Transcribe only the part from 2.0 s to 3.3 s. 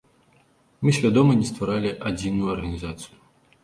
адзіную арганізацыю.